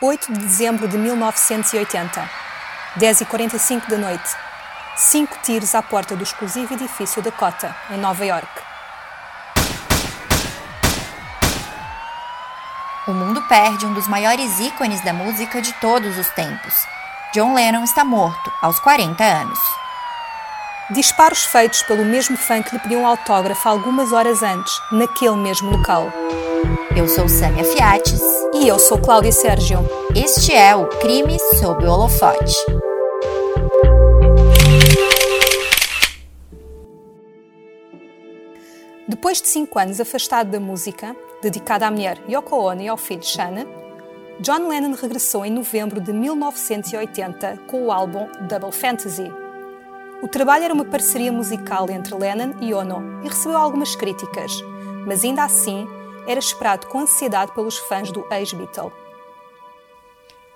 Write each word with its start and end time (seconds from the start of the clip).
8 0.00 0.32
de 0.32 0.38
dezembro 0.38 0.86
de 0.86 0.96
1980, 0.96 2.30
10h45 3.00 3.88
da 3.88 3.98
noite. 3.98 4.30
Cinco 4.96 5.36
tiros 5.42 5.74
à 5.74 5.82
porta 5.82 6.14
do 6.14 6.22
exclusivo 6.22 6.72
edifício 6.74 7.20
Dakota, 7.20 7.74
em 7.90 7.98
Nova 7.98 8.24
York. 8.24 8.48
O 13.08 13.12
mundo 13.12 13.42
perde 13.48 13.86
um 13.86 13.92
dos 13.92 14.06
maiores 14.06 14.60
ícones 14.60 15.04
da 15.04 15.12
música 15.12 15.60
de 15.60 15.72
todos 15.80 16.16
os 16.16 16.28
tempos. 16.28 16.74
John 17.34 17.54
Lennon 17.54 17.82
está 17.82 18.04
morto, 18.04 18.52
aos 18.62 18.78
40 18.78 19.24
anos. 19.24 19.58
Disparos 20.90 21.44
feitos 21.44 21.82
pelo 21.82 22.04
mesmo 22.04 22.36
fã 22.36 22.62
que 22.62 22.72
lhe 22.72 22.80
pediu 22.80 23.00
um 23.00 23.06
autógrafo 23.06 23.68
algumas 23.68 24.12
horas 24.12 24.44
antes, 24.44 24.72
naquele 24.92 25.36
mesmo 25.36 25.70
local. 25.70 26.12
Eu 26.96 27.08
sou 27.08 27.28
Sâmia 27.28 27.64
Fiates. 27.64 28.20
E 28.54 28.68
eu 28.68 28.78
sou 28.78 28.98
Cláudia 28.98 29.32
Sérgio. 29.32 29.78
Este 30.14 30.52
é 30.52 30.74
o 30.74 30.86
Crime 30.86 31.38
sob 31.58 31.84
o 31.86 31.90
Holofote. 31.90 32.54
Depois 39.06 39.40
de 39.40 39.48
cinco 39.48 39.78
anos 39.78 40.00
afastado 40.00 40.50
da 40.50 40.60
música, 40.60 41.16
dedicada 41.42 41.86
à 41.86 41.90
mulher 41.90 42.18
Yoko 42.28 42.56
Ono 42.56 42.82
e 42.82 42.88
ao 42.88 42.96
filho 42.96 43.24
Shana, 43.24 43.66
John 44.40 44.68
Lennon 44.68 44.94
regressou 44.94 45.44
em 45.44 45.50
novembro 45.50 46.00
de 46.00 46.12
1980 46.12 47.58
com 47.66 47.86
o 47.86 47.92
álbum 47.92 48.28
Double 48.48 48.72
Fantasy. 48.72 49.32
O 50.22 50.28
trabalho 50.28 50.64
era 50.64 50.74
uma 50.74 50.84
parceria 50.84 51.32
musical 51.32 51.88
entre 51.90 52.14
Lennon 52.14 52.54
e 52.60 52.74
Ono 52.74 53.22
e 53.24 53.28
recebeu 53.28 53.56
algumas 53.58 53.96
críticas, 53.96 54.52
mas 55.06 55.24
ainda 55.24 55.44
assim 55.44 55.86
era 56.28 56.38
esperado 56.38 56.86
com 56.88 57.00
ansiedade 57.00 57.52
pelos 57.52 57.78
fãs 57.78 58.12
do 58.12 58.24
ex-Beatle. 58.30 58.92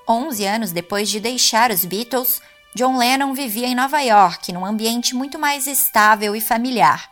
11 0.06 0.44
anos 0.44 0.72
depois 0.72 1.08
de 1.08 1.18
deixar 1.18 1.70
os 1.70 1.86
Beatles, 1.86 2.42
John 2.74 2.98
Lennon 2.98 3.32
vivia 3.32 3.66
em 3.66 3.74
Nova 3.74 4.00
York, 4.00 4.52
num 4.52 4.66
ambiente 4.66 5.14
muito 5.14 5.38
mais 5.38 5.66
estável 5.66 6.36
e 6.36 6.40
familiar. 6.40 7.10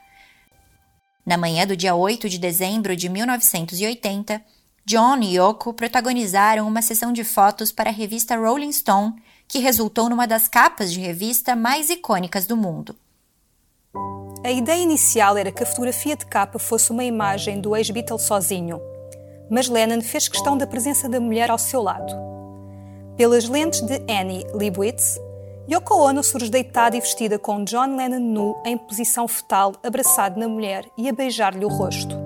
Na 1.25 1.39
manhã 1.39 1.67
do 1.67 1.77
dia 1.77 1.95
8 1.95 2.29
de 2.29 2.39
dezembro 2.39 2.95
de 2.95 3.09
1980, 3.09 4.43
John 4.85 5.19
e 5.23 5.37
Yoko 5.37 5.73
protagonizaram 5.73 6.67
uma 6.67 6.83
sessão 6.83 7.13
de 7.13 7.25
fotos 7.25 7.73
para 7.73 7.91
a 7.91 7.93
revista 7.93 8.37
Rolling 8.37 8.73
Stone, 8.73 9.15
que 9.47 9.59
resultou 9.59 10.09
numa 10.11 10.27
das 10.27 10.49
capas 10.49 10.93
de 10.93 11.01
revista 11.01 11.57
mais 11.57 11.89
icônicas 11.89 12.47
do 12.47 12.57
mundo. 12.57 12.97
A 14.43 14.51
ideia 14.51 14.83
inicial 14.83 15.37
era 15.37 15.53
que 15.53 15.63
a 15.63 15.67
fotografia 15.67 16.17
de 16.17 16.25
capa 16.25 16.59
fosse 16.59 16.91
uma 16.91 17.05
imagem 17.05 17.61
do 17.61 17.77
ex-Beatle 17.77 18.19
sozinho, 18.19 18.81
mas 19.51 19.69
Lennon 19.69 20.01
fez 20.01 20.29
questão 20.29 20.57
da 20.57 20.67
presença 20.67 21.11
da 21.11 21.21
mulher 21.21 21.51
ao 21.51 21.59
seu 21.59 21.83
lado. 21.83 22.11
Pelas 23.19 23.47
lentes 23.47 23.83
de 23.83 24.01
Annie 24.11 24.47
Leibovitz, 24.55 25.21
Yoko 25.71 25.95
Ono 25.95 26.25
surge 26.25 26.49
deitada 26.49 26.97
e 26.97 27.01
vestida 27.01 27.39
com 27.39 27.65
John 27.65 27.97
Lennon 27.97 28.19
nu 28.19 28.57
em 28.65 28.79
posição 28.79 29.29
fetal, 29.29 29.75
abraçado 29.85 30.41
na 30.41 30.49
mulher 30.49 30.87
e 30.97 31.07
a 31.07 31.13
beijar-lhe 31.13 31.67
o 31.67 31.69
rosto. 31.69 32.17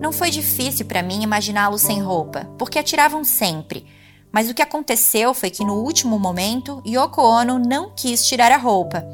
Não 0.00 0.12
foi 0.12 0.30
difícil 0.30 0.86
para 0.86 1.02
mim 1.02 1.20
imaginá-lo 1.20 1.78
sem 1.78 2.00
roupa, 2.00 2.48
porque 2.56 2.78
atiravam 2.78 3.24
sempre. 3.24 3.84
Mas 4.30 4.48
o 4.48 4.54
que 4.54 4.62
aconteceu 4.62 5.34
foi 5.34 5.50
que 5.50 5.64
no 5.64 5.82
último 5.82 6.16
momento, 6.16 6.80
Yoko 6.86 7.22
Ono 7.22 7.58
não 7.58 7.90
quis 7.92 8.24
tirar 8.24 8.52
a 8.52 8.56
roupa 8.56 9.04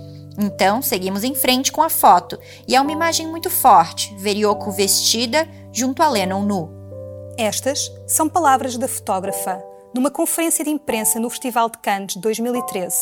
então, 0.42 0.80
seguimos 0.80 1.22
em 1.22 1.34
frente 1.34 1.70
com 1.70 1.82
a 1.82 1.90
foto, 1.90 2.38
e 2.66 2.74
é 2.74 2.80
uma 2.80 2.92
imagem 2.92 3.26
muito 3.26 3.50
forte, 3.50 4.14
ver 4.16 4.38
Yoko 4.38 4.72
vestida 4.72 5.46
junto 5.70 6.02
a 6.02 6.08
Lennon 6.08 6.42
nu. 6.42 6.70
Estas 7.36 7.92
são 8.06 8.26
palavras 8.26 8.78
da 8.78 8.88
fotógrafa 8.88 9.62
numa 9.94 10.10
conferência 10.10 10.64
de 10.64 10.70
imprensa 10.70 11.20
no 11.20 11.28
Festival 11.28 11.68
de 11.68 11.76
Cannes 11.78 12.16
2013. 12.16 12.96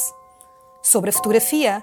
Sobre 0.82 1.10
a 1.10 1.12
fotografia, 1.12 1.80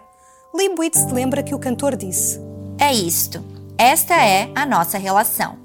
Leibowitz 0.54 1.10
lembra 1.10 1.42
que 1.42 1.56
o 1.56 1.60
cantor 1.60 1.96
disse: 1.96 2.38
É 2.78 2.94
isto. 2.94 3.42
Esta 3.78 4.16
é 4.16 4.50
a 4.56 4.66
nossa 4.66 4.98
relação. 4.98 5.58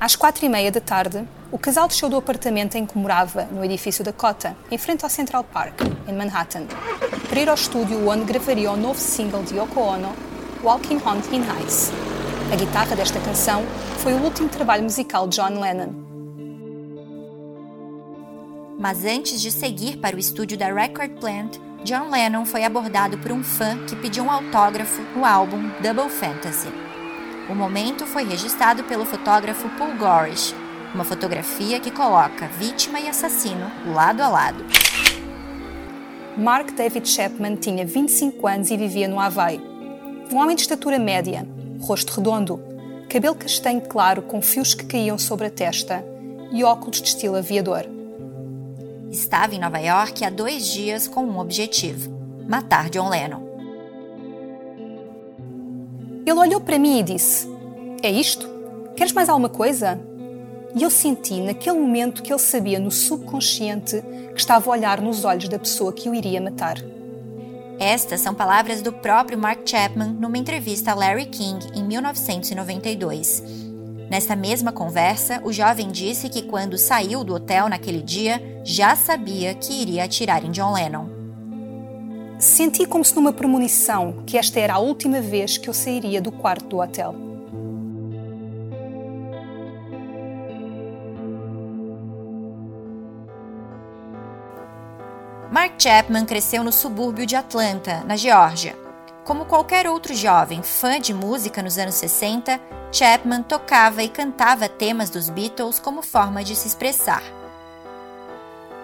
Às 0.00 0.16
quatro 0.16 0.46
e 0.46 0.48
meia 0.48 0.72
da 0.72 0.80
tarde, 0.80 1.26
o 1.54 1.58
casal 1.58 1.86
desceu 1.86 2.08
do 2.08 2.16
apartamento 2.16 2.74
em 2.74 2.84
que 2.84 2.98
morava, 2.98 3.44
no 3.44 3.64
edifício 3.64 4.02
Dakota, 4.02 4.56
em 4.72 4.76
frente 4.76 5.04
ao 5.04 5.08
Central 5.08 5.44
Park, 5.44 5.82
em 6.08 6.12
Manhattan, 6.12 6.66
para 7.28 7.40
ir 7.40 7.48
ao 7.48 7.54
estúdio 7.54 8.08
onde 8.08 8.24
gravaria 8.24 8.72
o 8.72 8.76
novo 8.76 8.98
single 8.98 9.44
de 9.44 9.56
Yoko 9.56 9.78
Ono, 9.78 10.12
Walking 10.64 10.96
on 11.06 11.20
Thin 11.20 11.44
Ice. 11.64 11.92
A 12.52 12.56
guitarra 12.56 12.96
desta 12.96 13.20
canção 13.20 13.62
foi 13.98 14.14
o 14.14 14.24
último 14.24 14.48
trabalho 14.48 14.82
musical 14.82 15.28
de 15.28 15.36
John 15.36 15.60
Lennon. 15.60 15.92
Mas 18.76 19.04
antes 19.04 19.40
de 19.40 19.52
seguir 19.52 19.98
para 19.98 20.16
o 20.16 20.18
estúdio 20.18 20.58
da 20.58 20.72
Record 20.72 21.12
Plant, 21.20 21.58
John 21.84 22.10
Lennon 22.10 22.44
foi 22.44 22.64
abordado 22.64 23.16
por 23.18 23.30
um 23.30 23.44
fã 23.44 23.78
que 23.86 23.94
pediu 23.94 24.24
um 24.24 24.30
autógrafo 24.30 25.00
no 25.14 25.24
álbum 25.24 25.70
Double 25.80 26.10
Fantasy. 26.10 26.68
O 27.48 27.54
momento 27.54 28.06
foi 28.06 28.24
registrado 28.24 28.82
pelo 28.82 29.04
fotógrafo 29.04 29.68
Paul 29.78 29.94
Gorish, 29.96 30.52
uma 30.94 31.04
fotografia 31.04 31.80
que 31.80 31.90
coloca 31.90 32.46
vítima 32.46 33.00
e 33.00 33.08
assassino 33.08 33.70
lado 33.92 34.22
a 34.22 34.28
lado. 34.28 34.64
Mark 36.36 36.70
David 36.72 37.08
Chapman 37.08 37.56
tinha 37.56 37.84
25 37.84 38.46
anos 38.46 38.70
e 38.70 38.76
vivia 38.76 39.08
no 39.08 39.18
Havaí. 39.18 39.60
Um 40.32 40.36
homem 40.36 40.54
de 40.54 40.62
estatura 40.62 40.98
média, 40.98 41.46
rosto 41.80 42.12
redondo, 42.14 42.60
cabelo 43.08 43.34
castanho 43.34 43.80
claro 43.82 44.22
com 44.22 44.40
fios 44.40 44.72
que 44.72 44.86
caíam 44.86 45.18
sobre 45.18 45.48
a 45.48 45.50
testa 45.50 46.04
e 46.52 46.62
óculos 46.62 47.02
de 47.02 47.08
estilo 47.08 47.36
aviador. 47.36 47.84
Estava 49.10 49.54
em 49.54 49.60
Nova 49.60 49.78
York 49.78 50.24
há 50.24 50.30
dois 50.30 50.66
dias 50.66 51.06
com 51.06 51.24
um 51.24 51.38
objetivo: 51.38 52.10
matar 52.48 52.88
John 52.90 53.08
Lennon. 53.08 53.42
Ele 56.26 56.38
olhou 56.38 56.60
para 56.60 56.78
mim 56.78 57.00
e 57.00 57.02
disse: 57.02 57.48
É 58.02 58.10
isto? 58.10 58.48
Queres 58.96 59.12
mais 59.12 59.28
alguma 59.28 59.48
coisa? 59.48 60.00
E 60.74 60.82
eu 60.82 60.90
senti 60.90 61.40
naquele 61.40 61.78
momento 61.78 62.22
que 62.22 62.32
ele 62.32 62.40
sabia 62.40 62.80
no 62.80 62.90
subconsciente 62.90 64.02
que 64.34 64.40
estava 64.40 64.68
a 64.68 64.72
olhar 64.72 65.00
nos 65.00 65.24
olhos 65.24 65.48
da 65.48 65.58
pessoa 65.58 65.92
que 65.92 66.08
o 66.08 66.14
iria 66.14 66.40
matar. 66.40 66.76
Estas 67.78 68.20
são 68.20 68.34
palavras 68.34 68.82
do 68.82 68.92
próprio 68.92 69.38
Mark 69.38 69.60
Chapman 69.64 70.12
numa 70.12 70.38
entrevista 70.38 70.90
a 70.90 70.94
Larry 70.94 71.26
King 71.26 71.64
em 71.74 71.84
1992. 71.84 73.42
Nessa 74.10 74.36
mesma 74.36 74.70
conversa, 74.70 75.40
o 75.44 75.52
jovem 75.52 75.90
disse 75.90 76.28
que 76.28 76.42
quando 76.42 76.78
saiu 76.78 77.24
do 77.24 77.34
hotel 77.34 77.68
naquele 77.68 78.02
dia, 78.02 78.60
já 78.64 78.94
sabia 78.94 79.54
que 79.54 79.72
iria 79.72 80.04
atirar 80.04 80.44
em 80.44 80.50
John 80.50 80.72
Lennon. 80.72 81.06
Senti 82.38 82.84
como 82.84 83.04
se 83.04 83.14
numa 83.14 83.32
premonição 83.32 84.22
que 84.26 84.36
esta 84.36 84.60
era 84.60 84.74
a 84.74 84.78
última 84.78 85.20
vez 85.20 85.56
que 85.56 85.68
eu 85.68 85.74
sairia 85.74 86.20
do 86.20 86.30
quarto 86.30 86.66
do 86.66 86.78
hotel. 86.78 87.33
Chapman 95.78 96.24
cresceu 96.24 96.62
no 96.62 96.72
subúrbio 96.72 97.26
de 97.26 97.36
Atlanta, 97.36 98.02
na 98.06 98.16
Geórgia. 98.16 98.76
Como 99.24 99.44
qualquer 99.44 99.86
outro 99.86 100.14
jovem 100.14 100.62
fã 100.62 101.00
de 101.00 101.12
música 101.12 101.62
nos 101.62 101.78
anos 101.78 101.96
60, 101.96 102.60
Chapman 102.92 103.42
tocava 103.42 104.02
e 104.02 104.08
cantava 104.08 104.68
temas 104.68 105.10
dos 105.10 105.28
Beatles 105.28 105.78
como 105.78 106.00
forma 106.00 106.44
de 106.44 106.54
se 106.54 106.68
expressar. 106.68 107.22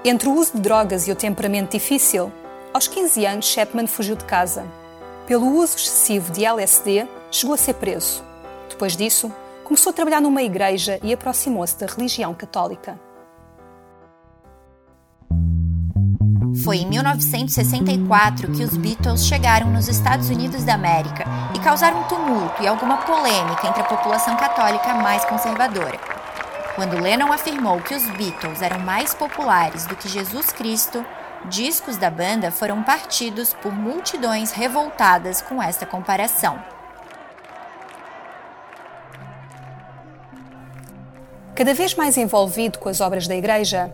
Entre 0.05 0.29
o 0.29 0.35
uso 0.35 0.55
de 0.55 0.61
drogas 0.61 1.07
e 1.07 1.13
o 1.13 1.17
temperamento 1.17 1.73
difícil, 1.73 2.33
aos 2.73 2.89
15 2.89 3.25
anos 3.25 3.47
Chapman 3.47 3.87
fugiu 3.87 4.17
de 4.17 4.25
casa. 4.25 4.67
Pelo 5.27 5.47
uso 5.47 5.77
excessivo 5.77 6.33
de 6.33 6.45
LSD, 6.45 7.07
chegou 7.31 7.55
a 7.55 7.59
ser 7.59 7.75
preso. 7.75 8.25
Depois 8.69 8.97
disso, 8.97 9.33
começou 9.63 9.91
a 9.91 9.95
trabalhar 9.95 10.21
numa 10.21 10.43
igreja 10.43 10.99
e 11.03 11.13
aproximou-se 11.13 11.79
da 11.79 11.87
religião 11.87 12.35
católica. 12.35 12.99
Foi 16.65 16.79
em 16.79 16.87
1964 16.87 18.53
que 18.53 18.63
os 18.63 18.77
Beatles 18.77 19.25
chegaram 19.25 19.71
nos 19.71 19.89
Estados 19.89 20.29
Unidos 20.29 20.63
da 20.63 20.75
América 20.75 21.25
e 21.55 21.59
causaram 21.59 22.03
tumulto 22.05 22.63
e 22.63 22.67
alguma 22.67 22.99
polêmica 22.99 23.67
entre 23.67 23.81
a 23.81 23.87
população 23.87 24.37
católica 24.37 24.95
mais 24.95 25.25
conservadora. 25.25 25.99
Quando 26.75 27.01
Lennon 27.01 27.33
afirmou 27.33 27.81
que 27.81 27.95
os 27.95 28.05
Beatles 28.11 28.61
eram 28.61 28.81
mais 28.81 29.15
populares 29.15 29.87
do 29.87 29.97
que 29.97 30.09
Jesus 30.09 30.53
Cristo, 30.53 31.05
discos 31.47 31.97
da 31.97 32.11
banda 32.11 32.51
foram 32.51 32.83
partidos 32.83 33.55
por 33.55 33.73
multidões 33.73 34.53
revoltadas 34.53 35.41
com 35.41 35.63
esta 35.63 35.87
comparação. 35.87 36.63
Cada 41.55 41.73
vez 41.73 41.95
mais 41.95 42.17
envolvido 42.17 42.79
com 42.79 42.89
as 42.89 43.01
obras 43.01 43.27
da 43.27 43.37
igreja, 43.37 43.93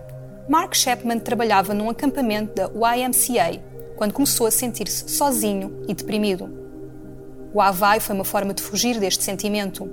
Mark 0.49 0.77
Chapman 0.77 1.19
trabalhava 1.19 1.75
num 1.75 1.91
acampamento 1.91 2.55
da 2.55 2.71
YMCA 2.95 3.61
quando 3.97 4.13
começou 4.13 4.47
a 4.47 4.51
sentir-se 4.51 5.09
sozinho 5.09 5.83
e 5.89 5.95
deprimido. 5.95 6.49
O 7.53 7.61
Havaí 7.61 7.99
foi 7.99 8.15
uma 8.15 8.25
forma 8.25 8.55
de 8.55 8.63
fugir 8.63 9.01
deste 9.01 9.25
sentimento. 9.25 9.91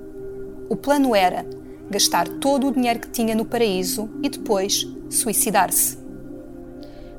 O 0.69 0.75
plano 0.75 1.15
era, 1.15 1.43
gastar 1.89 2.27
todo 2.27 2.67
o 2.67 2.71
dinheiro 2.71 2.99
que 2.99 3.09
tinha 3.09 3.33
no 3.33 3.45
paraíso 3.45 4.11
e 4.21 4.29
depois 4.29 4.85
suicidar-se. 5.09 5.97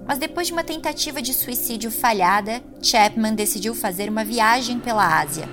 Mas 0.06 0.18
depois 0.18 0.46
de 0.46 0.52
uma 0.52 0.62
tentativa 0.62 1.20
de 1.20 1.34
suicídio 1.34 1.90
falhada, 1.90 2.62
Chapman 2.80 3.34
decidiu 3.34 3.74
fazer 3.74 4.08
uma 4.08 4.24
viagem 4.24 4.78
pela 4.78 5.20
Ásia. 5.20 5.48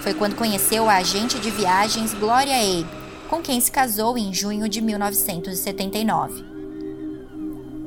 Foi 0.00 0.14
quando 0.14 0.36
conheceu 0.36 0.88
a 0.88 0.94
agente 0.94 1.38
de 1.38 1.50
viagens 1.50 2.14
Gloria 2.14 2.56
Abe, 2.56 2.86
com 3.28 3.42
quem 3.42 3.60
se 3.60 3.70
casou 3.70 4.16
em 4.16 4.32
junho 4.32 4.66
de 4.66 4.80
1979. 4.80 6.57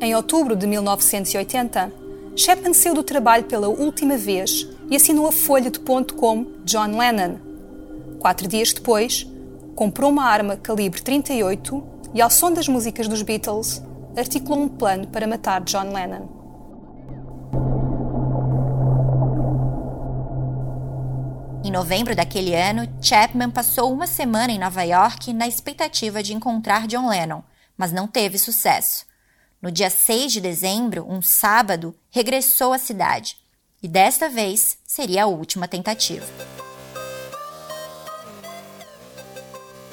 Em 0.03 0.15
outubro 0.15 0.55
de 0.55 0.65
1980, 0.65 1.93
Chapman 2.35 2.73
saiu 2.73 2.95
do 2.95 3.03
trabalho 3.03 3.43
pela 3.43 3.69
última 3.69 4.17
vez 4.17 4.67
e 4.89 4.95
assinou 4.95 5.27
a 5.27 5.31
folha 5.31 5.69
de 5.69 5.79
ponto 5.79 6.15
como 6.15 6.51
John 6.65 6.97
Lennon. 6.97 7.37
Quatro 8.19 8.47
dias 8.47 8.73
depois, 8.73 9.27
comprou 9.75 10.09
uma 10.09 10.25
arma 10.25 10.57
calibre 10.57 11.03
38 11.03 11.83
e, 12.15 12.19
ao 12.21 12.31
som 12.31 12.51
das 12.51 12.67
músicas 12.67 13.07
dos 13.07 13.21
Beatles, 13.21 13.79
articulou 14.17 14.63
um 14.63 14.67
plano 14.67 15.05
para 15.05 15.27
matar 15.27 15.61
John 15.61 15.93
Lennon. 15.93 16.27
Em 21.63 21.69
novembro 21.69 22.15
daquele 22.15 22.55
ano, 22.55 22.91
Chapman 22.99 23.51
passou 23.51 23.93
uma 23.93 24.07
semana 24.07 24.51
em 24.51 24.57
Nova 24.57 24.81
York 24.81 25.31
na 25.31 25.47
expectativa 25.47 26.23
de 26.23 26.33
encontrar 26.33 26.87
John 26.87 27.07
Lennon, 27.07 27.43
mas 27.77 27.91
não 27.91 28.07
teve 28.07 28.39
sucesso. 28.39 29.10
No 29.61 29.69
dia 29.69 29.91
6 29.91 30.31
de 30.31 30.41
dezembro, 30.41 31.05
um 31.07 31.21
sábado, 31.21 31.93
regressou 32.09 32.73
à 32.73 32.79
cidade. 32.79 33.37
E 33.83 33.87
desta 33.87 34.27
vez 34.27 34.79
seria 34.87 35.25
a 35.25 35.27
última 35.27 35.67
tentativa. 35.67 36.25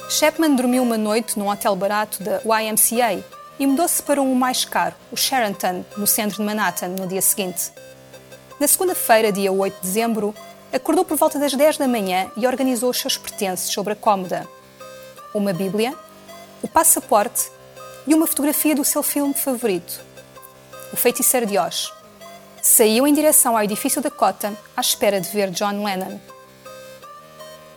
Chapman 0.08 0.54
dormiu 0.54 0.82
uma 0.82 0.96
noite 0.96 1.38
num 1.38 1.50
hotel 1.50 1.76
barato 1.76 2.22
da 2.22 2.40
YMCA 2.40 3.22
e 3.58 3.66
mudou-se 3.66 4.02
para 4.02 4.22
um 4.22 4.34
mais 4.34 4.64
caro, 4.64 4.94
o 5.12 5.16
Sheraton, 5.16 5.84
no 5.98 6.06
centro 6.06 6.38
de 6.38 6.44
Manhattan, 6.44 6.88
no 6.88 7.06
dia 7.06 7.20
seguinte. 7.20 7.70
Na 8.58 8.66
segunda-feira, 8.66 9.30
dia 9.30 9.52
8 9.52 9.74
de 9.74 9.82
dezembro, 9.82 10.34
acordou 10.72 11.04
por 11.04 11.18
volta 11.18 11.38
das 11.38 11.52
10 11.52 11.76
da 11.76 11.86
manhã 11.86 12.30
e 12.38 12.46
organizou 12.46 12.88
os 12.88 12.98
seus 12.98 13.18
pertences 13.18 13.70
sobre 13.70 13.92
a 13.92 13.96
cômoda. 13.96 14.48
Uma 15.34 15.52
Bíblia, 15.52 15.94
o 16.62 16.68
passaporte 16.68 17.50
e 18.08 18.14
uma 18.14 18.26
fotografia 18.26 18.74
do 18.74 18.86
seu 18.86 19.02
filme 19.02 19.34
favorito, 19.34 20.00
O 20.90 20.96
Feiticeiro 20.96 21.44
de 21.44 21.58
Oz. 21.58 21.92
Saiu 22.62 23.06
em 23.06 23.12
direção 23.12 23.54
ao 23.54 23.62
edifício 23.62 24.00
da 24.00 24.10
Cota 24.10 24.54
à 24.74 24.80
espera 24.80 25.20
de 25.20 25.28
ver 25.28 25.50
John 25.50 25.84
Lennon. 25.84 26.18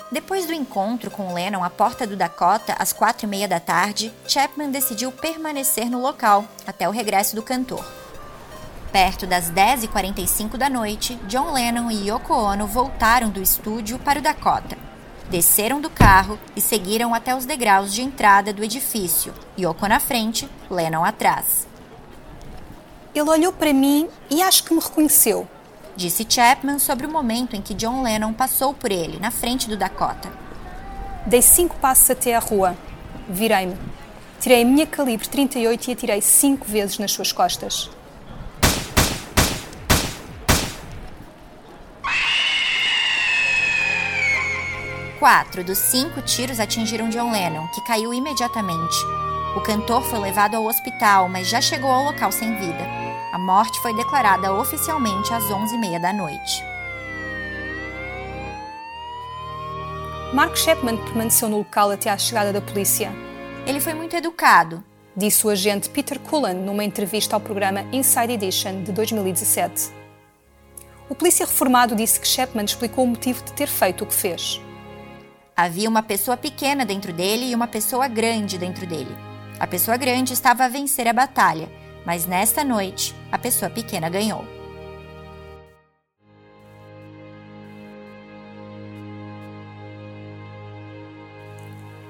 Depois 0.10 0.46
do 0.46 0.54
encontro 0.54 1.12
com 1.12 1.34
Lennon 1.34 1.62
à 1.62 1.70
porta 1.70 2.08
do 2.08 2.16
Dakota, 2.16 2.74
às 2.80 2.94
quatro 2.94 3.26
e 3.26 3.30
meia 3.30 3.46
da 3.46 3.60
tarde, 3.60 4.14
Chapman 4.26 4.72
decidiu 4.72 5.12
permanecer 5.12 5.90
no 5.90 6.02
local 6.02 6.46
até 6.66 6.88
o 6.88 6.94
regresso 6.94 7.36
do 7.36 7.44
cantor. 7.44 7.86
Perto 8.90 9.28
das 9.28 9.52
10h45 9.52 10.56
da 10.56 10.70
noite, 10.70 11.16
John 11.28 11.52
Lennon 11.52 11.92
e 11.92 12.08
Yoko 12.10 12.34
Ono 12.34 12.68
voltaram 12.68 13.30
do 13.30 13.42
estúdio 13.42 14.00
para 14.00 14.20
o 14.20 14.22
Dakota. 14.22 14.91
Desceram 15.30 15.80
do 15.80 15.90
carro 15.90 16.38
e 16.56 16.62
seguiram 16.62 17.14
até 17.14 17.36
os 17.36 17.46
degraus 17.46 17.94
de 17.94 18.02
entrada 18.02 18.52
do 18.52 18.64
edifício, 18.64 19.34
Yoko 19.58 19.88
na 19.88 20.00
frente, 20.00 20.50
Lennon 20.70 21.06
atrás. 21.06 21.68
Ele 23.14 23.30
olhou 23.30 23.54
para 23.54 23.74
mim 23.74 24.10
e 24.30 24.42
acho 24.42 24.64
que 24.64 24.74
me 24.74 24.80
reconheceu, 24.80 25.48
disse 25.96 26.26
Chapman 26.28 26.80
sobre 26.80 27.06
o 27.06 27.12
momento 27.12 27.56
em 27.56 27.62
que 27.62 27.74
John 27.74 28.02
Lennon 28.02 28.34
passou 28.34 28.74
por 28.74 28.92
ele, 28.92 29.20
na 29.20 29.32
frente 29.32 29.70
do 29.70 29.78
Dakota. 29.78 30.32
Dei 31.26 31.42
cinco 31.42 31.76
passos 31.78 32.10
até 32.10 32.36
a 32.36 32.40
rua. 32.40 32.76
Virei-me. 33.30 33.78
Tirei 34.40 34.64
a 34.64 34.66
minha 34.66 34.88
calibre 34.88 35.28
38 35.28 35.88
e 35.88 35.94
atirei 35.94 36.22
cinco 36.22 36.66
vezes 36.66 36.98
nas 36.98 37.12
suas 37.12 37.32
costas. 37.32 37.90
Quatro 45.22 45.64
dos 45.64 45.78
cinco 45.78 46.20
tiros 46.24 46.60
atingiram 46.60 47.08
John 47.10 47.32
Lennon, 47.32 47.68
que 47.68 47.82
caiu 47.82 48.12
imediatamente. 48.12 48.98
O 49.56 49.62
cantor 49.62 50.02
foi 50.02 50.18
levado 50.18 50.56
ao 50.56 50.66
hospital, 50.66 51.30
mas 51.30 51.48
já 51.48 51.62
chegou 51.62 51.92
ao 51.92 52.06
local 52.06 52.32
sem 52.32 52.56
vida. 52.56 52.84
A 53.32 53.38
morte 53.38 53.80
foi 53.82 53.96
declarada 53.96 54.52
oficialmente 54.52 55.32
às 55.32 55.44
11h30 55.44 56.02
da 56.02 56.12
noite. 56.12 56.64
Mark 60.34 60.58
Chapman 60.58 60.98
permaneceu 60.98 61.48
no 61.48 61.60
local 61.60 61.92
até 61.92 62.10
à 62.10 62.18
chegada 62.18 62.52
da 62.52 62.60
polícia. 62.60 63.12
Ele 63.68 63.80
foi 63.80 63.94
muito 63.94 64.16
educado, 64.16 64.84
disse 65.16 65.46
o 65.46 65.52
agente 65.52 65.88
Peter 65.88 66.20
Cullen 66.20 66.56
numa 66.56 66.84
entrevista 66.84 67.36
ao 67.36 67.40
programa 67.40 67.86
Inside 67.94 68.34
Edition 68.34 68.82
de 68.82 68.92
2017. 68.92 69.92
O 71.08 71.14
polícia 71.14 71.46
reformado 71.46 71.96
disse 71.96 72.20
que 72.20 72.28
Chapman 72.28 72.66
explicou 72.66 73.04
o 73.04 73.08
motivo 73.08 73.44
de 73.44 73.54
ter 73.54 73.68
feito 73.68 74.04
o 74.04 74.08
que 74.08 74.16
fez. 74.16 74.60
Havia 75.64 75.90
uma 75.90 76.02
pessoa 76.02 76.36
pequena 76.36 76.86
dentro 76.86 77.14
dele 77.14 77.52
e 77.52 77.56
uma 77.56 77.68
pessoa 77.68 78.08
grande 78.08 78.58
dentro 78.58 78.88
dele. 78.88 79.16
A 79.60 79.68
pessoa 79.68 79.98
grande 79.98 80.34
estava 80.34 80.66
a 80.66 80.68
vencer 80.68 81.08
a 81.08 81.14
batalha 81.14 81.70
mas 82.06 82.26
nesta 82.26 82.64
noite 82.64 83.16
a 83.32 83.38
pessoa 83.38 83.70
pequena 83.70 84.10
ganhou. 84.10 84.46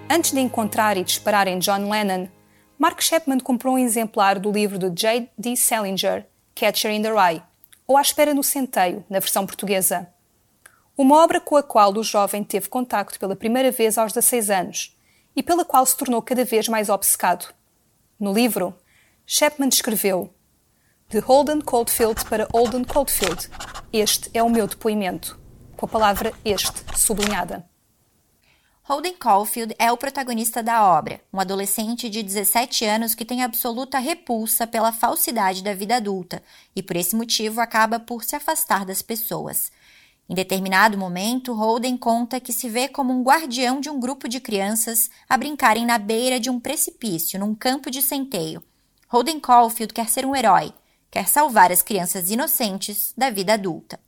Antes 0.10 0.32
de 0.32 0.40
encontrar 0.42 0.98
e 0.98 1.04
disparar 1.04 1.48
em 1.48 1.58
John 1.60 1.90
Lennon, 1.90 2.28
Mark 2.78 3.02
Chapman 3.02 3.40
comprou 3.40 3.76
um 3.76 3.80
exemplar 3.80 4.40
do 4.40 4.52
livro 4.52 4.78
de 4.78 4.90
J.D. 4.90 5.56
Salinger, 5.56 6.26
Catcher 6.54 6.92
in 6.92 7.02
the 7.02 7.10
Rye, 7.10 7.42
ou 7.88 7.96
À 7.96 8.02
Espera 8.02 8.34
no 8.34 8.44
Centeio, 8.44 9.06
na 9.10 9.20
versão 9.20 9.46
portuguesa. 9.46 10.10
Uma 11.02 11.24
obra 11.24 11.42
com 11.42 11.58
a 11.58 11.64
qual 11.64 11.92
o 11.98 12.04
jovem 12.04 12.44
teve 12.44 12.70
contacto 12.70 13.20
pela 13.20 13.36
primeira 13.36 13.72
vez 13.72 13.98
aos 13.98 14.14
16 14.14 14.52
anos 14.52 14.96
e 15.36 15.42
pela 15.42 15.66
qual 15.66 15.84
se 15.84 15.98
tornou 15.98 16.22
cada 16.22 16.46
vez 16.46 16.68
mais 16.68 16.90
obcecado. 16.90 17.52
No 18.20 18.32
livro, 18.32 18.72
Chapman 19.26 19.70
escreveu: 19.70 20.32
De 21.10 21.18
Holden 21.18 21.60
Coldfield 21.62 22.24
para 22.26 22.48
Holden 22.54 22.84
Coldfield. 22.84 23.50
Este 23.92 24.30
é 24.32 24.44
o 24.44 24.50
meu 24.50 24.68
depoimento, 24.68 25.40
com 25.76 25.88
a 25.88 25.90
palavra 25.90 26.34
este 26.46 26.84
sublinhada. 26.96 27.68
Holden 28.84 29.16
Caulfield 29.16 29.76
é 29.80 29.92
o 29.92 29.98
protagonista 29.98 30.62
da 30.62 30.86
obra, 30.86 31.20
um 31.34 31.40
adolescente 31.40 32.12
de 32.12 32.22
17 32.22 32.86
anos 32.86 33.16
que 33.16 33.26
tem 33.26 33.42
absoluta 33.42 33.98
repulsa 33.98 34.68
pela 34.68 34.94
falsidade 34.94 35.64
da 35.64 35.74
vida 35.74 35.96
adulta 35.96 36.44
e, 36.76 36.84
por 36.84 36.96
esse 36.96 37.16
motivo, 37.16 37.60
acaba 37.60 38.00
por 38.00 38.24
se 38.24 38.36
afastar 38.36 38.86
das 38.86 39.02
pessoas. 39.02 39.72
Em 40.32 40.34
determinado 40.34 40.98
momento, 40.98 41.54
Holden 41.54 41.98
conta 41.98 42.40
que 42.40 42.54
se 42.54 42.70
vê 42.70 42.88
como 42.88 43.12
um 43.12 43.22
guardião 43.22 43.82
de 43.82 43.90
um 43.90 44.00
grupo 44.00 44.30
de 44.30 44.40
crianças 44.40 45.10
a 45.28 45.36
brincarem 45.36 45.86
na 45.86 45.98
beira 45.98 46.40
de 46.40 46.50
um 46.50 46.58
precipício, 46.58 47.38
num 47.38 47.54
campo 47.54 47.92
de 47.92 48.02
centeio, 48.02 48.64
Holden 49.10 49.42
Caulfield 49.42 49.94
quer 49.94 50.08
ser 50.08 50.26
um 50.26 50.34
herói, 50.34 50.72
quer 51.12 51.28
salvar 51.28 51.70
as 51.70 51.82
crianças 51.82 52.32
inocentes 52.32 53.14
da 53.18 53.30
vida 53.30 53.56
adulta. 53.56 54.00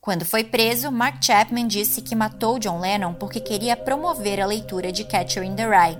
Quando 0.00 0.24
foi 0.24 0.44
preso, 0.44 0.92
Mark 0.92 1.20
Chapman 1.20 1.66
disse 1.66 2.00
que 2.00 2.14
matou 2.14 2.60
John 2.60 2.78
Lennon 2.78 3.14
porque 3.14 3.40
queria 3.40 3.76
promover 3.76 4.40
a 4.40 4.46
leitura 4.46 4.92
de 4.92 5.02
Catcher 5.02 5.42
in 5.42 5.56
the 5.56 5.66
Rye. 5.66 5.98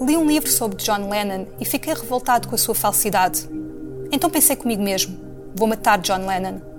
Li 0.00 0.16
um 0.16 0.24
livro 0.24 0.48
sobre 0.48 0.80
John 0.84 1.08
Lennon 1.08 1.48
e 1.58 1.64
fiquei 1.64 1.94
revoltado 1.94 2.46
com 2.46 2.54
a 2.54 2.58
sua 2.58 2.76
falsidade. 2.76 3.48
Então 4.12 4.30
pensei 4.30 4.54
comigo 4.54 4.84
mesmo: 4.84 5.18
vou 5.56 5.66
matar 5.66 5.98
John 5.98 6.28
Lennon. 6.28 6.75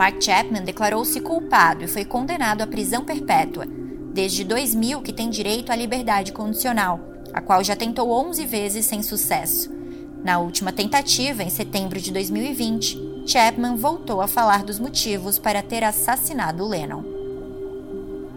Mark 0.00 0.18
Chapman 0.18 0.62
declarou-se 0.62 1.20
culpado 1.20 1.84
e 1.84 1.86
foi 1.86 2.06
condenado 2.06 2.62
à 2.62 2.66
prisão 2.66 3.04
perpétua. 3.04 3.66
Desde 4.14 4.44
2000 4.44 5.02
que 5.02 5.12
tem 5.12 5.28
direito 5.28 5.70
à 5.70 5.76
liberdade 5.76 6.32
condicional, 6.32 6.98
a 7.34 7.42
qual 7.42 7.62
já 7.62 7.76
tentou 7.76 8.10
11 8.10 8.46
vezes 8.46 8.86
sem 8.86 9.02
sucesso. 9.02 9.70
Na 10.24 10.38
última 10.38 10.72
tentativa, 10.72 11.42
em 11.42 11.50
setembro 11.50 12.00
de 12.00 12.10
2020, 12.12 13.26
Chapman 13.26 13.76
voltou 13.76 14.22
a 14.22 14.26
falar 14.26 14.64
dos 14.64 14.78
motivos 14.78 15.38
para 15.38 15.62
ter 15.62 15.84
assassinado 15.84 16.66
Lennon. 16.66 17.04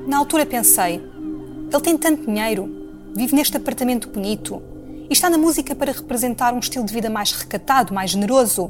Na 0.06 0.18
altura 0.18 0.46
pensei: 0.46 1.02
ele 1.72 1.82
tem 1.82 1.98
tanto 1.98 2.26
dinheiro, 2.26 2.90
vive 3.16 3.34
neste 3.34 3.56
apartamento 3.56 4.10
bonito 4.10 4.62
e 5.10 5.14
está 5.14 5.30
na 5.30 5.38
música 5.38 5.74
para 5.74 5.94
representar 5.94 6.54
um 6.54 6.60
estilo 6.60 6.86
de 6.86 6.94
vida 6.94 7.10
mais 7.10 7.32
recatado, 7.32 7.94
mais 7.94 8.12
generoso. 8.12 8.70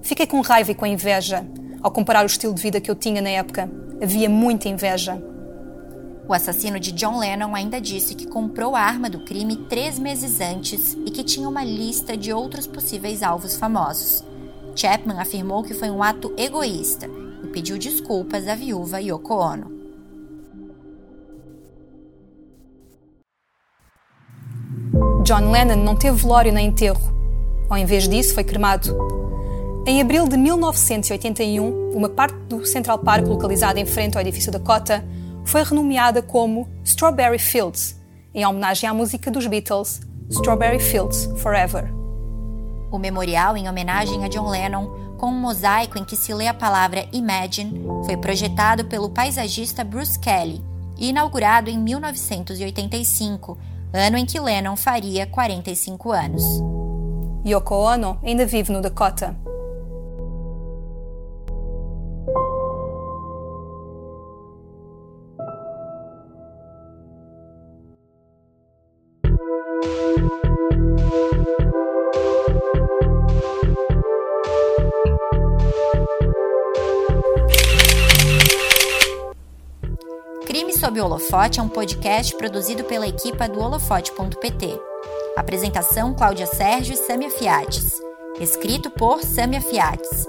Fiquei 0.00 0.26
com 0.26 0.40
raiva 0.40 0.70
e 0.70 0.74
com 0.74 0.86
inveja 0.86 1.46
ao 1.82 1.90
comparar 1.90 2.22
o 2.22 2.26
estilo 2.26 2.54
de 2.54 2.60
vida 2.60 2.80
que 2.80 2.90
eu 2.90 2.94
tinha 2.94 3.22
na 3.22 3.30
época, 3.30 3.70
havia 4.02 4.28
muita 4.28 4.68
inveja. 4.68 5.22
O 6.28 6.34
assassino 6.34 6.78
de 6.78 6.92
John 6.92 7.18
Lennon 7.18 7.56
ainda 7.56 7.80
disse 7.80 8.14
que 8.14 8.26
comprou 8.26 8.76
a 8.76 8.80
arma 8.80 9.08
do 9.08 9.24
crime 9.24 9.56
três 9.68 9.98
meses 9.98 10.40
antes 10.40 10.92
e 11.06 11.10
que 11.10 11.24
tinha 11.24 11.48
uma 11.48 11.64
lista 11.64 12.16
de 12.16 12.32
outros 12.32 12.66
possíveis 12.66 13.22
alvos 13.22 13.56
famosos. 13.56 14.22
Chapman 14.76 15.18
afirmou 15.18 15.62
que 15.62 15.74
foi 15.74 15.90
um 15.90 16.02
ato 16.02 16.32
egoísta 16.36 17.08
e 17.42 17.48
pediu 17.48 17.78
desculpas 17.78 18.46
à 18.46 18.54
viúva 18.54 19.00
Yoko 19.00 19.34
Ono. 19.34 19.80
John 25.24 25.50
Lennon 25.50 25.76
não 25.76 25.96
teve 25.96 26.16
velório 26.16 26.52
nem 26.52 26.68
enterro. 26.68 27.00
Ao 27.68 27.78
invés 27.78 28.08
disso, 28.08 28.34
foi 28.34 28.44
cremado. 28.44 28.94
Em 29.86 30.00
abril 30.00 30.28
de 30.28 30.36
1981, 30.36 31.92
uma 31.96 32.08
parte 32.08 32.36
do 32.48 32.66
Central 32.66 32.98
Park 32.98 33.26
localizada 33.26 33.80
em 33.80 33.86
frente 33.86 34.16
ao 34.16 34.20
edifício 34.20 34.52
Dakota 34.52 35.02
foi 35.44 35.64
renomeada 35.64 36.20
como 36.20 36.68
Strawberry 36.84 37.38
Fields, 37.38 37.98
em 38.34 38.44
homenagem 38.46 38.88
à 38.88 38.92
música 38.94 39.30
dos 39.30 39.46
Beatles 39.46 40.00
Strawberry 40.28 40.78
Fields 40.78 41.24
Forever. 41.38 41.90
O 42.92 42.98
memorial, 42.98 43.56
em 43.56 43.68
homenagem 43.68 44.22
a 44.22 44.28
John 44.28 44.50
Lennon, 44.50 45.16
com 45.16 45.28
um 45.28 45.40
mosaico 45.40 45.98
em 45.98 46.04
que 46.04 46.14
se 46.14 46.34
lê 46.34 46.46
a 46.46 46.54
palavra 46.54 47.06
Imagine, 47.10 47.82
foi 48.04 48.16
projetado 48.16 48.84
pelo 48.84 49.08
paisagista 49.08 49.82
Bruce 49.82 50.18
Kelly 50.18 50.62
e 50.98 51.08
inaugurado 51.08 51.70
em 51.70 51.78
1985, 51.78 53.56
ano 53.92 54.18
em 54.18 54.26
que 54.26 54.38
Lennon 54.38 54.76
faria 54.76 55.26
45 55.26 56.12
anos. 56.12 56.44
Yoko 57.46 57.74
Ono 57.74 58.18
ainda 58.22 58.44
vive 58.44 58.70
no 58.70 58.82
Dakota. 58.82 59.34
Crime 80.60 80.74
sob 80.74 81.00
o 81.00 81.04
Holofote 81.06 81.58
é 81.58 81.62
um 81.62 81.70
podcast 81.70 82.36
produzido 82.36 82.84
pela 82.84 83.08
equipa 83.08 83.48
do 83.48 83.60
holofote.pt. 83.60 84.78
Apresentação 85.34 86.12
Cláudia 86.12 86.44
Sérgio 86.44 86.92
e 86.92 86.98
Samia 86.98 87.30
Fiates. 87.30 87.98
Escrito 88.38 88.90
por 88.90 89.22
Samia 89.22 89.62
Fiates. 89.62 90.26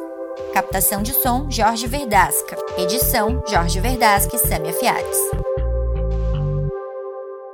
Captação 0.54 1.04
de 1.04 1.12
som 1.12 1.52
Jorge 1.52 1.86
Verdasca. 1.86 2.56
Edição 2.78 3.44
Jorge 3.46 3.82
Verdasca 3.82 4.38
e 4.38 4.40
Samia 4.40 4.72
Fiates. 4.72 5.51